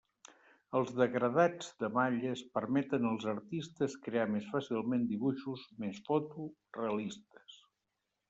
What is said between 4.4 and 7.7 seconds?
fàcilment dibuixos més foto realistes.